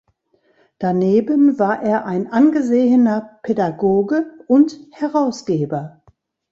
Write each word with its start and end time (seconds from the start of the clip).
Daneben 0.79 1.59
war 1.59 1.83
er 1.83 2.05
ein 2.05 2.25
angesehener 2.25 3.39
Pädagoge 3.43 4.33
und 4.47 4.75
Herausgeber. 4.93 6.01